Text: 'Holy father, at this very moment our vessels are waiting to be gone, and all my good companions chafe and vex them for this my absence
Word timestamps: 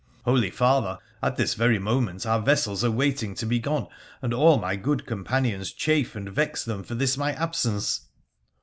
'Holy 0.25 0.49
father, 0.49 0.97
at 1.21 1.35
this 1.37 1.53
very 1.53 1.77
moment 1.77 2.25
our 2.25 2.41
vessels 2.41 2.83
are 2.83 2.89
waiting 2.89 3.35
to 3.35 3.45
be 3.45 3.59
gone, 3.59 3.85
and 4.23 4.33
all 4.33 4.57
my 4.57 4.75
good 4.75 5.05
companions 5.05 5.71
chafe 5.71 6.15
and 6.15 6.27
vex 6.29 6.65
them 6.65 6.81
for 6.81 6.95
this 6.95 7.17
my 7.17 7.33
absence 7.33 8.07